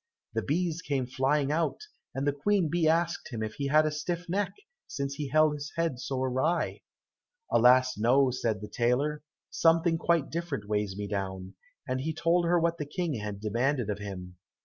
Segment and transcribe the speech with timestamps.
[0.33, 1.81] The bees came flying out,
[2.15, 4.51] and the Queen bee asked him if he had a stiff neck,
[4.87, 6.81] since he held his head so awry?
[7.51, 11.53] "Alas, no," answered the tailor, "something quite different weighs me down,"
[11.87, 14.37] and he told her what the King had demanded of him.